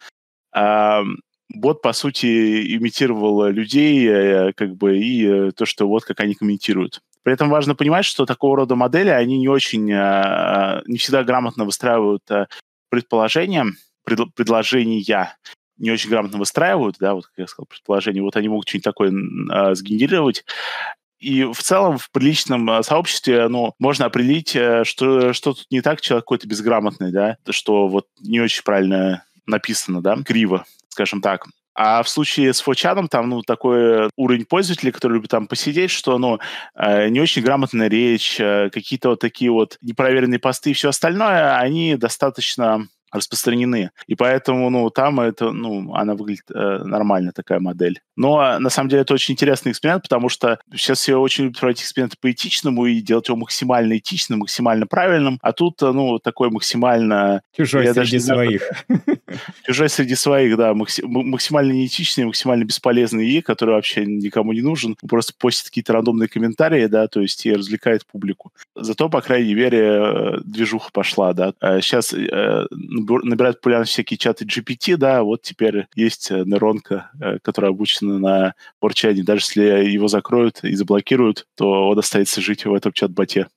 [1.49, 6.35] бот, по сути, имитировал людей, э, как бы, и э, то, что вот как они
[6.35, 7.01] комментируют.
[7.27, 11.65] При этом важно понимать, что такого рода модели, они не очень, э, не всегда грамотно
[11.65, 12.23] выстраивают
[12.89, 13.67] предположения,
[14.05, 15.35] пред, предложения,
[15.77, 19.75] не очень грамотно выстраивают, да, вот как я сказал, предположения, вот они могут что-нибудь такое
[19.75, 20.45] сгенерировать,
[21.19, 24.51] и в целом в приличном сообществе ну, можно определить,
[24.85, 30.01] что, что тут не так, человек какой-то безграмотный, да, что вот не очень правильно написано,
[30.01, 30.65] да, криво
[30.97, 31.47] скажем так.
[31.79, 36.17] А в случае с Фочаном там, ну, такой уровень пользователей, который любит там посидеть, что,
[36.19, 36.39] ну,
[36.75, 41.59] э, не очень грамотная речь, э, какие-то вот такие вот непроверенные посты и все остальное,
[41.59, 43.91] они достаточно распространены.
[44.07, 48.01] И поэтому, ну, там это, ну, она выглядит э, нормально, такая модель.
[48.17, 51.83] Но, на самом деле, это очень интересный эксперимент, потому что сейчас все очень любят проводить
[51.83, 56.51] эксперименты по этичному и делать его максимально этичным, максимально правильным, а тут, э, ну, такой
[56.51, 57.43] максимально...
[57.57, 58.71] Чужой среди своих.
[59.67, 65.33] Чужой среди своих, да, максимально неэтичный, максимально бесполезный и, который вообще никому не нужен, просто
[65.39, 68.53] постит какие-то рандомные комментарии, да, то есть и развлекает публику.
[68.75, 71.53] Зато, по крайней мере, э, движуха пошла, да.
[71.81, 72.67] Сейчас э,
[72.97, 78.55] набирают популярность всякие чаты GPT, да, вот теперь есть э, нейронка, э, которая обучена на
[78.81, 79.23] порчане.
[79.23, 83.49] Даже если его закроют и заблокируют, то он останется жить в этом чат-боте.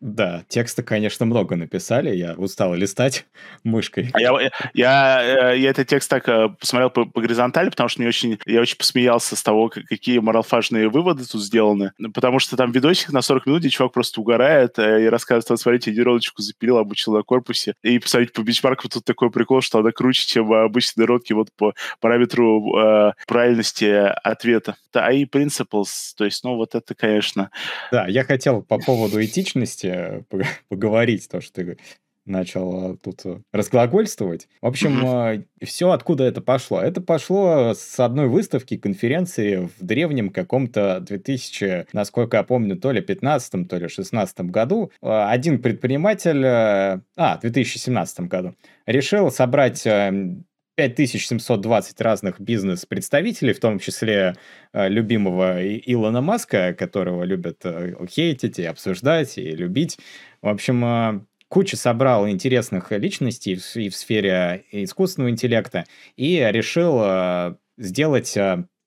[0.00, 3.24] Да, текста, конечно, много написали, я устал листать
[3.64, 4.10] мышкой.
[4.12, 8.08] А я, я, я этот текст так э, посмотрел по, по горизонтали, потому что мне
[8.08, 13.12] очень, я очень посмеялся с того, какие моралфажные выводы тут сделаны, потому что там видосик
[13.12, 17.14] на 40 минут, где чувак просто угорает э, и рассказывает, вот смотрите, нейроночку запилил, обучил
[17.14, 21.32] на корпусе, и посмотрите по бенчмарку, тут такой прикол, что она круче, чем обычные нейронки
[21.32, 23.84] вот по параметру э, правильности
[24.24, 24.76] ответа.
[24.92, 27.50] Да, и principles, то есть, ну, вот это, конечно...
[27.92, 30.22] Да, я хотел по поводу этичности Э,
[30.68, 31.78] поговорить, то, что ты
[32.24, 34.48] начал э, тут э, разглагольствовать.
[34.60, 36.80] В общем, mm все откуда это пошло?
[36.80, 43.00] Это пошло с одной выставки, конференции в древнем каком-то 2000, насколько я помню, то ли
[43.00, 44.90] 15 то ли 16 году.
[45.00, 49.86] Один предприниматель, а, в 2017 году, решил собрать
[50.88, 54.34] 5720 разных бизнес-представителей, в том числе
[54.72, 59.98] э, любимого Илона Маска, которого любят э, хейтить и обсуждать, и любить.
[60.40, 65.84] В общем, э, куча собрал интересных личностей и в сфере искусственного интеллекта
[66.16, 68.36] и решил сделать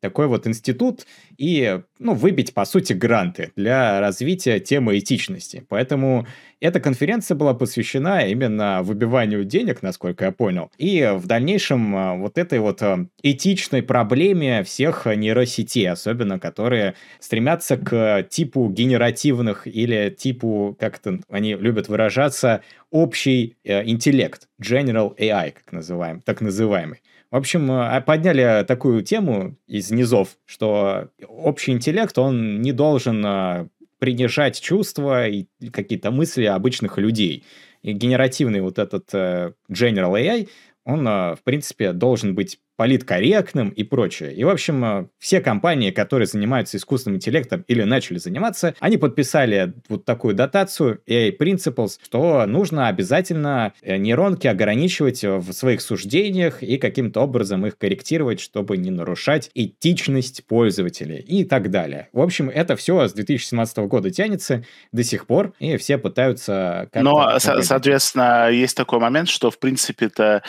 [0.05, 1.05] такой вот институт
[1.37, 5.65] и, ну, выбить, по сути, гранты для развития темы этичности.
[5.67, 6.27] Поэтому
[6.59, 12.37] эта конференция была посвящена именно выбиванию денег, насколько я понял, и в дальнейшем а, вот
[12.37, 20.77] этой вот а, этичной проблеме всех нейросетей, особенно которые стремятся к типу генеративных или типу,
[20.79, 27.01] как это они любят выражаться, общий э, интеллект, General AI, как называем, так называемый.
[27.35, 33.67] В общем, э, подняли такую тему из низов, что общий интеллект, он не должен э,
[33.99, 37.43] принижать чувства и какие-то мысли обычных людей.
[37.81, 40.47] И генеративный вот этот э, General AI,
[40.85, 44.33] он, в принципе, должен быть политкорректным и прочее.
[44.33, 49.73] И, в общем, э, все компании, которые занимаются искусственным интеллектом или начали заниматься, они подписали
[49.89, 56.77] вот такую дотацию AI Principles, что нужно обязательно э, нейронки ограничивать в своих суждениях и
[56.77, 62.09] каким-то образом их корректировать, чтобы не нарушать этичность пользователей и так далее.
[62.13, 66.89] В общем, это все с 2017 года тянется до сих пор, и все пытаются...
[66.93, 70.43] Но, со- соответственно, есть такой момент, что, в принципе-то,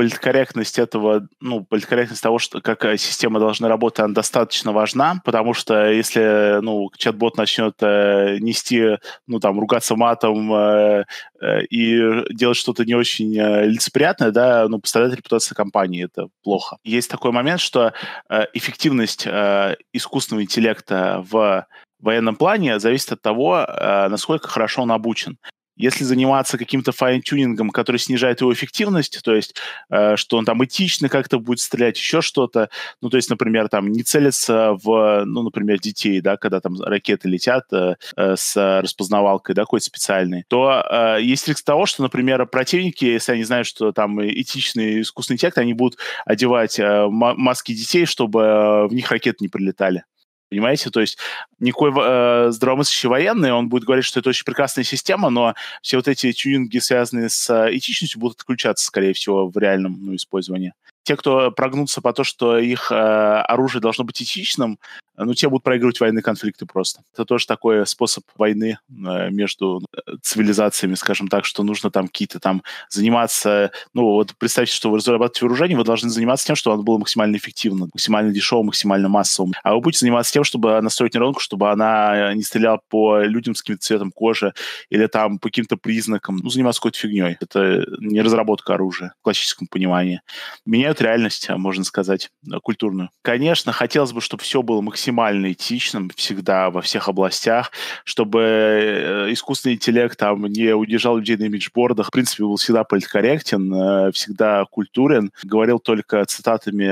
[0.00, 5.52] политкорректность этого, ну, политкорректность того, что как э, система должна работать, она достаточно важна, потому
[5.52, 11.04] что если, ну, чат-бот начнет э, нести, ну, там, ругаться матом э,
[11.42, 16.78] э, и делать что-то не очень э, лицеприятное, да, ну, пострадает репутация компании, это плохо.
[16.82, 17.92] Есть такой момент, что
[18.30, 21.66] э, эффективность э, искусственного интеллекта в
[21.98, 25.36] военном плане зависит от того, э, насколько хорошо он обучен.
[25.80, 29.54] Если заниматься каким-то файн-тюнингом, который снижает его эффективность, то есть,
[29.90, 32.68] э, что он там этично как-то будет стрелять, еще что-то,
[33.00, 37.28] ну, то есть, например, там не целиться в, ну, например, детей, да, когда там ракеты
[37.28, 42.46] летят э, э, с распознавалкой, да, какой-то специальной, то э, есть риск того, что, например,
[42.46, 48.06] противники, если они знают, что там этичный искусственный интеллект, они будут одевать э, маски детей,
[48.06, 50.04] чтобы э, в них ракеты не прилетали.
[50.50, 50.90] Понимаете?
[50.90, 51.16] То есть
[51.60, 56.08] никакой э, здравомыслящий военный, он будет говорить, что это очень прекрасная система, но все вот
[56.08, 60.74] эти тюнинги, связанные с э, этичностью, будут отключаться, скорее всего, в реальном ну, использовании
[61.10, 64.78] те, кто прогнутся по то, что их э, оружие должно быть этичным,
[65.16, 67.02] ну, те будут проигрывать военные конфликты просто.
[67.12, 72.38] Это тоже такой способ войны э, между э, цивилизациями, скажем так, что нужно там какие-то
[72.38, 73.72] там заниматься...
[73.92, 77.36] Ну, вот представьте, что вы разрабатываете вооружение, вы должны заниматься тем, чтобы оно было максимально
[77.36, 79.52] эффективным, максимально дешевым, максимально массовым.
[79.64, 83.62] А вы будете заниматься тем, чтобы настроить нейронку, чтобы она не стреляла по людям с
[83.62, 84.54] каким-то цветом кожи
[84.90, 86.36] или там по каким-то признакам.
[86.36, 87.36] Ну, заниматься какой-то фигней.
[87.40, 90.22] Это не разработка оружия в классическом понимании.
[90.64, 93.10] Меня меняют реальность, а, можно сказать, э, культурную.
[93.22, 97.72] Конечно, хотелось бы, чтобы все было максимально этичным всегда во всех областях,
[98.04, 103.74] чтобы э, искусственный интеллект там не удержал людей на имиджбордах, в принципе, был всегда политкорректен,
[103.74, 106.90] э, всегда культурен, говорил только цитатами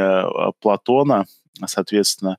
[0.61, 1.27] Платона,
[1.66, 2.38] соответственно,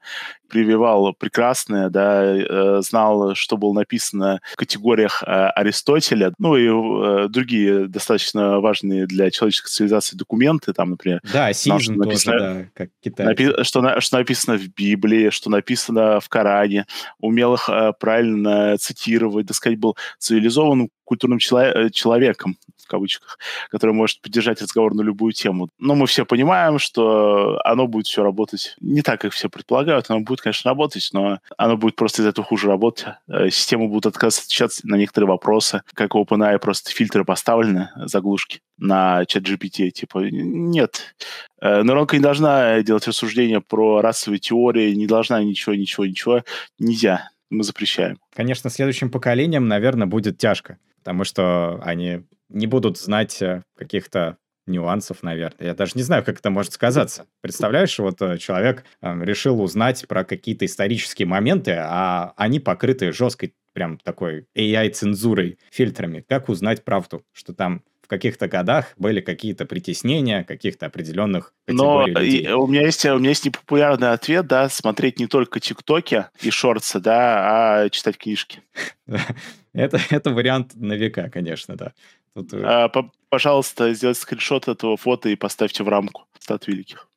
[0.50, 7.28] прививал прекрасное, да, э, знал, что было написано в категориях э, Аристотеля, ну и э,
[7.30, 11.22] другие достаточно важные для человеческой цивилизации документы, там, например...
[11.32, 13.28] Да, Сизм тоже, написано, да, как Китай.
[13.28, 16.86] Напи- что, что написано в Библии, что написано в Коране,
[17.20, 24.22] умел их правильно цитировать, так сказать, был цивилизованным культурным чело- человеком, в кавычках, который может
[24.22, 25.70] поддержать разговор на любую тему.
[25.80, 30.20] Но мы все понимаем, что оно будет все работать не так, как все предполагают, оно
[30.22, 33.08] будет будет, конечно, работать, но оно будет просто из этого хуже работать.
[33.28, 38.62] Э, системы будут отказываться отвечать на некоторые вопросы, как у OpenAI просто фильтры поставлены, заглушки
[38.78, 39.90] на чат GPT.
[39.92, 41.16] Типа, нет,
[41.62, 46.44] э, нейронка не должна делать рассуждения про расовые теории, не должна ничего, ничего, ничего.
[46.80, 47.30] Нельзя.
[47.50, 48.20] Мы запрещаем.
[48.36, 54.38] Конечно, следующим поколением, наверное, будет тяжко, потому что они не будут знать э, каких-то
[54.70, 55.68] нюансов, наверное.
[55.68, 57.26] Я даже не знаю, как это может сказаться.
[57.42, 63.54] Представляешь, вот э, человек э, решил узнать про какие-то исторические моменты, а они покрыты жесткой
[63.74, 66.24] прям такой AI-цензурой, фильтрами.
[66.28, 72.20] Как узнать правду, что там в каких-то годах были какие-то притеснения каких-то определенных категорий Но
[72.20, 72.52] людей.
[72.54, 77.00] у меня есть у меня есть непопулярный ответ, да, смотреть не только ТикТоки и шорты,
[77.00, 78.62] да, а читать книжки.
[79.74, 81.94] это, это вариант на века, конечно, да.
[82.34, 82.52] Тут...
[82.54, 82.90] Э, а,
[83.30, 87.08] пожалуйста, сделайте скриншот этого фото и поставьте в рамку стат великих.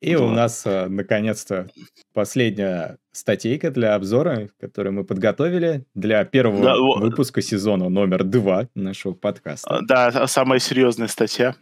[0.00, 0.26] И вот.
[0.26, 1.68] у нас, а, наконец-то,
[2.12, 9.14] последняя статейка для обзора, которую мы подготовили для первого да, выпуска сезона номер два нашего
[9.14, 9.68] подкаста.
[9.68, 11.56] А, да, самая серьезная статья.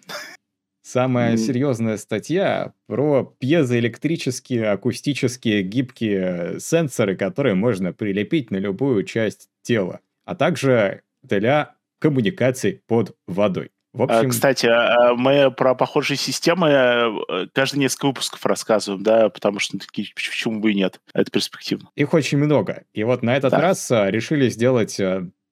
[0.82, 1.38] Самая mm.
[1.38, 10.36] серьезная статья про пьезоэлектрические, акустические, гибкие сенсоры, которые можно прилепить на любую часть тела, а
[10.36, 13.70] также для коммуникаций под водой.
[13.96, 14.30] В общем...
[14.30, 20.08] Кстати, а, мы про похожие системы э, каждые несколько выпусков рассказываем, да, потому что такие,
[20.14, 21.88] почему бы и нет, это перспективно.
[21.96, 22.84] Их очень много.
[22.92, 23.60] И вот на этот да.
[23.60, 25.00] раз решили сделать,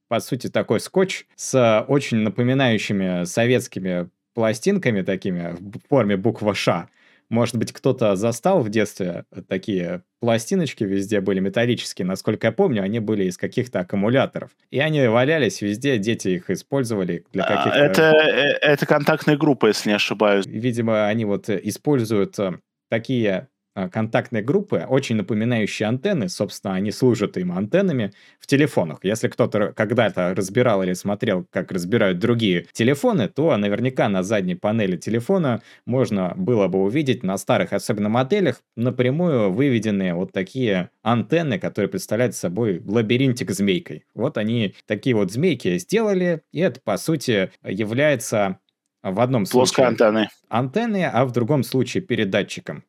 [0.08, 6.88] по сути, такой скотч с очень напоминающими советскими пластинками такими в форме буква «Ш»,
[7.30, 13.00] может быть, кто-то застал в детстве такие пластиночки везде были металлические, насколько я помню, они
[13.00, 14.50] были из каких-то аккумуляторов.
[14.70, 17.78] И они валялись везде, дети их использовали для а, каких-то...
[17.78, 20.46] Это, э, это контактная группа, если не ошибаюсь.
[20.46, 22.58] Видимо, они вот используют э,
[22.88, 28.98] такие а, контактные группы, очень напоминающие антенны, собственно, они служат им антеннами в телефонах.
[29.02, 34.96] Если кто-то когда-то разбирал или смотрел, как разбирают другие телефоны, то наверняка на задней панели
[34.96, 41.88] телефона можно было бы увидеть на старых, особенно моделях, напрямую выведенные вот такие антенны, которые
[41.88, 44.04] представляют собой лабиринтик змейкой.
[44.14, 48.58] Вот они такие вот змейки сделали, и это, по сути, является
[49.02, 50.28] в одном случае антенны.
[50.48, 52.84] антенны, а в другом случае передатчиком.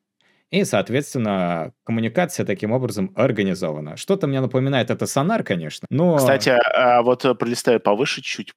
[0.50, 3.96] И, соответственно, коммуникация таким образом организована.
[3.96, 6.16] Что-то мне напоминает это сонар, конечно, но...
[6.16, 8.52] Кстати, а вот пролистаю повыше чуть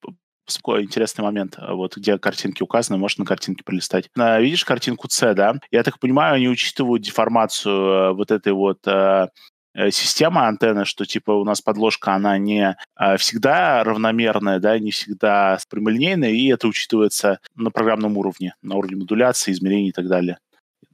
[0.46, 4.10] такой интересный момент, вот где картинки указаны, можно на картинке пролистать.
[4.16, 5.56] Видишь картинку C, да?
[5.70, 8.80] Я так понимаю, они учитывают деформацию вот этой вот
[9.80, 14.92] Э, система антенны, что типа у нас подложка, она не а, всегда равномерная, да, не
[14.92, 20.40] всегда прямолинейная, и это учитывается на программном уровне, на уровне модуляции, измерений и так далее.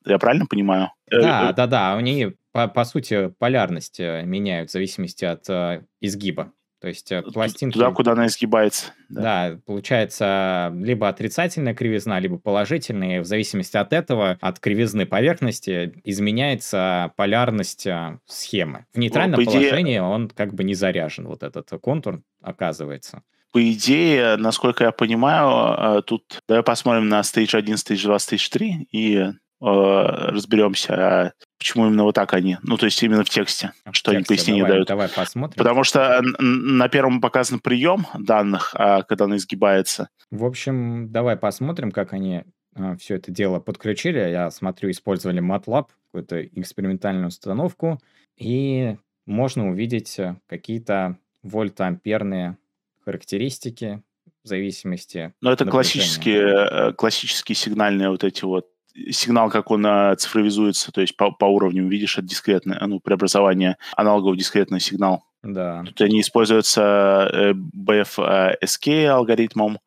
[0.05, 0.91] Я правильно понимаю?
[1.09, 1.95] Э, да, э, да, да.
[1.95, 6.51] Они, по, по сути, полярность меняют в зависимости от э, изгиба.
[6.85, 7.73] То есть э, пластинки...
[7.73, 8.93] Туда, куда она изгибается.
[9.09, 9.21] Да.
[9.21, 13.21] да, получается либо отрицательная кривизна, либо положительная.
[13.21, 18.85] В зависимости от этого, от кривизны поверхности, изменяется полярность э, схемы.
[18.93, 20.03] В нейтральном ну, положении идее...
[20.03, 23.23] он как бы не заряжен, вот этот контур оказывается.
[23.51, 28.49] По идее, насколько я понимаю, э, тут давай посмотрим на Stage 1, Stage 2, Stage
[28.51, 29.31] 3 и Э,
[29.61, 34.11] разберемся, а почему именно вот так они, ну, то есть именно в тексте, что тексте,
[34.11, 34.87] они пояснение давай, дают.
[34.87, 35.57] Давай посмотрим.
[35.57, 40.09] Потому что на первом показан прием данных, а когда она изгибается.
[40.31, 42.43] В общем, давай посмотрим, как они
[42.75, 44.19] а, все это дело подключили.
[44.19, 47.99] Я смотрю, использовали MATLAB, какую-то экспериментальную установку,
[48.37, 52.57] и можно увидеть э, какие-то вольтамперные
[53.03, 54.03] характеристики
[54.43, 55.33] в зависимости.
[55.41, 58.69] Но это классические, э, классические сигнальные вот эти вот
[59.11, 63.77] сигнал, как он а, цифровизуется, то есть по, по уровням, видишь, это дискретное, ну, преобразование
[63.95, 65.23] аналогов дискретный сигнал.
[65.43, 65.83] Да.
[65.85, 69.79] Тут они используются э, BFSK алгоритмом,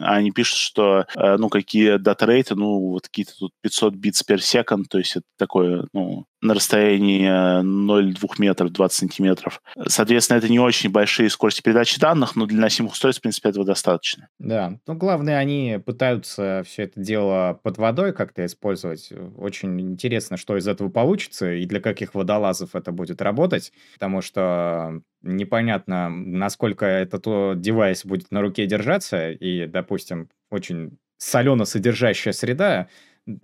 [0.00, 4.84] они пишут, что, э, ну, какие дата-рейты, ну, вот какие-то тут 500 битс per second,
[4.88, 9.62] то есть это такое, ну, на расстоянии 0,2 метров, 20 сантиметров.
[9.86, 13.64] Соответственно, это не очень большие скорости передачи данных, но для носимых устройств, в принципе, этого
[13.64, 14.28] достаточно.
[14.38, 19.12] Да, ну, главное, они пытаются все это дело под водой как-то использовать.
[19.36, 25.00] Очень интересно, что из этого получится и для каких водолазов это будет работать, потому что
[25.22, 32.88] непонятно, насколько этот девайс будет на руке держаться, и, допустим, очень солено содержащая среда,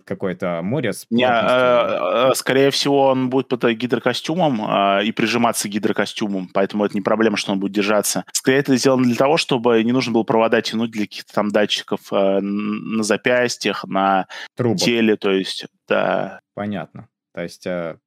[0.05, 5.69] какое-то море с Не, э, э, скорее всего, он будет под гидрокостюмом э, и прижиматься
[5.69, 8.25] гидрокостюмом, поэтому это не проблема, что он будет держаться.
[8.33, 12.11] Скорее, это сделано для того, чтобы не нужно было провода тянуть для каких-то там датчиков
[12.11, 14.79] э, на запястьях, на Трубах.
[14.79, 16.41] теле, то есть, да.
[16.55, 17.07] Понятно.
[17.33, 17.97] То есть э,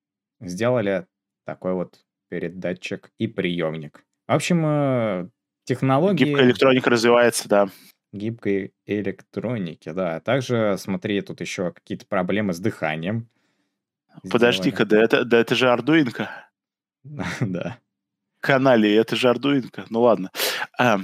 [0.40, 1.06] сделали
[1.46, 1.94] такой вот
[2.32, 4.06] передатчик и приемник.
[4.26, 5.28] В общем, э,
[5.64, 6.24] технологии...
[6.24, 7.68] Гибкая электроника развивается, да
[8.14, 10.20] гибкой электроники, да.
[10.20, 13.28] Также, смотри, тут еще какие-то проблемы с дыханием.
[14.30, 16.30] Подожди-ка, да это, да это же Ардуинка.
[17.40, 17.78] да.
[18.40, 19.86] Канали, это же Ардуинка.
[19.88, 20.30] Ну ладно.
[20.78, 21.00] А,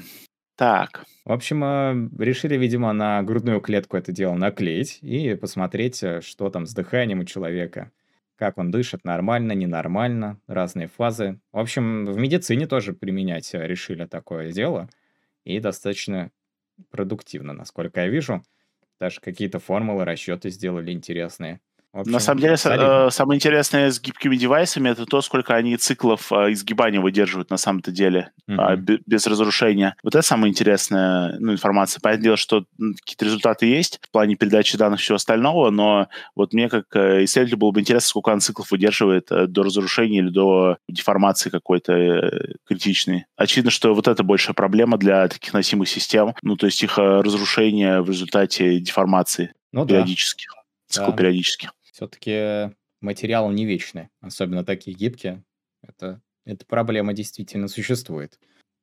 [0.57, 1.05] так.
[1.25, 6.51] В общем, а, решили, видимо, на грудную клетку это дело наклеить и посмотреть, э, что
[6.51, 7.91] там с дыханием у человека.
[8.39, 11.41] Как он дышит, нормально, ненормально, разные фазы.
[11.51, 14.89] В общем, в медицине тоже применять э, решили такое дело.
[15.45, 16.31] И достаточно
[16.91, 18.45] продуктивно, насколько я вижу.
[19.01, 21.61] Даже какие-то формулы, расчеты сделали интересные.
[21.93, 26.31] Общем, На самом деле, э, самое интересное с гибкими девайсами это то, сколько они циклов
[26.31, 29.03] э, изгибания выдерживают на самом-то деле mm-hmm.
[29.07, 29.97] без разрушения.
[30.03, 32.01] Вот это самая интересная ну, информация.
[32.03, 36.53] Понятное дело, что какие-то результаты есть в плане передачи данных и всего остального, но вот
[36.53, 40.77] мне как э, исследователю было бы интересно, сколько он циклов выдерживает до разрушения или до
[40.89, 42.31] деформации какой-то
[42.67, 43.25] критичной.
[43.37, 48.03] Очевидно, что вот это большая проблема для таких носимых систем, ну то есть их разрушение
[48.03, 50.63] в результате деформации ну, периодических, да.
[50.89, 51.17] цикл да.
[51.17, 55.43] периодических все-таки материалы не вечны, особенно такие гибкие.
[55.83, 58.39] Это, эта проблема действительно существует.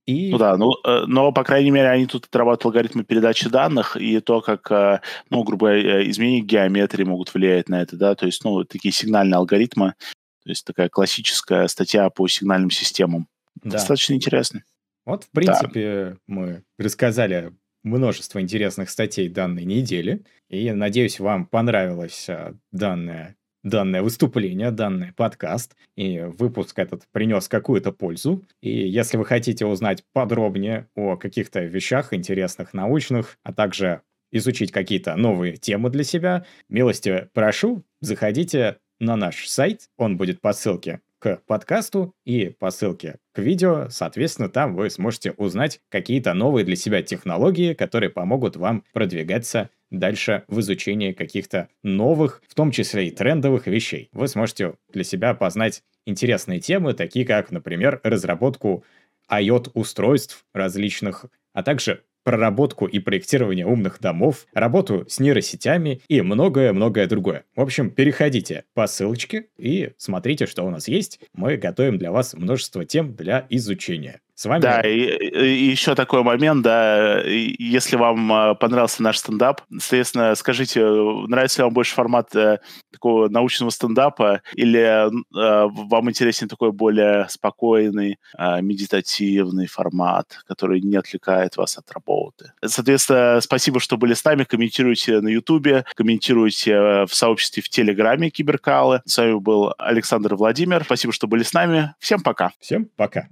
[0.05, 0.31] И...
[0.31, 4.19] Ну да, ну, э, но, по крайней мере, они тут отрабатывают алгоритмы передачи данных и
[4.19, 4.99] то, как, э,
[5.29, 8.91] ну, грубо говоря, э, изменения геометрии могут влиять на это, да, то есть, ну, такие
[8.91, 9.95] сигнальные алгоритмы,
[10.43, 13.27] то есть такая классическая статья по сигнальным системам.
[13.63, 13.71] Да.
[13.71, 14.63] Достаточно интересно.
[15.05, 16.17] Вот, в принципе, да.
[16.27, 17.53] мы рассказали
[17.85, 20.23] множество интересных статей данной недели.
[20.49, 25.75] И надеюсь, вам понравилось а, данное, данное выступление, данный подкаст.
[25.95, 28.43] И выпуск этот принес какую-то пользу.
[28.61, 35.15] И если вы хотите узнать подробнее о каких-то вещах интересных, научных, а также изучить какие-то
[35.15, 41.01] новые темы для себя, милости прошу, заходите на наш сайт, он будет по ссылке
[41.45, 43.87] подкасту и по ссылке к видео.
[43.89, 50.43] Соответственно, там вы сможете узнать какие-то новые для себя технологии, которые помогут вам продвигаться дальше
[50.47, 54.09] в изучении каких-то новых, в том числе и трендовых вещей.
[54.11, 58.83] Вы сможете для себя познать интересные темы, такие как, например, разработку
[59.29, 67.45] IoT-устройств различных, а также проработку и проектирование умных домов, работу с нейросетями и многое-многое другое.
[67.55, 71.21] В общем, переходите по ссылочке и смотрите, что у нас есть.
[71.33, 74.19] Мы готовим для вас множество тем для изучения.
[74.35, 74.61] С вами...
[74.61, 80.83] Да, и, и еще такой момент, да, если вам э, понравился наш стендап, соответственно, скажите,
[80.83, 82.59] нравится ли вам больше формат э,
[82.91, 90.97] такого научного стендапа или э, вам интересен такой более спокойный, э, медитативный формат, который не
[90.97, 92.51] отвлекает вас от работы.
[92.63, 98.29] Соответственно, спасибо, что были с нами, комментируйте на Ютубе, комментируйте э, в сообществе в Телеграме
[98.29, 99.01] Киберкалы.
[99.05, 100.83] С вами был Александр Владимир.
[100.83, 101.95] Спасибо, что были с нами.
[101.99, 102.51] Всем пока.
[102.59, 103.29] Всем пока.